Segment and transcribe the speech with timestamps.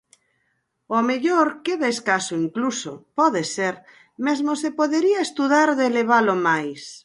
[0.95, 3.75] Ao mellor, queda escaso incluso, pode ser,
[4.27, 6.81] mesmo se podería estudar de elevalo máis.